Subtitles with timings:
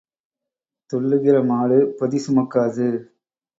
[0.89, 2.89] துள்ளுகிற மாடு பொதி சுமக்காது.